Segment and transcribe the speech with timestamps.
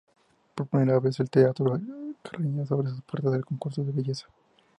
[0.55, 1.93] Por primera vez, el Teatro Teresa
[2.23, 4.25] Carreño abre sus puertas al concurso de belleza.